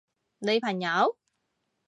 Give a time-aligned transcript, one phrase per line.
[0.39, 1.15] 你朋友？